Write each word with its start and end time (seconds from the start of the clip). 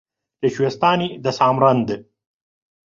لە 0.41 0.47
کوێستانی 0.55 1.09
دە 1.23 1.31
سامرەند 1.37 1.87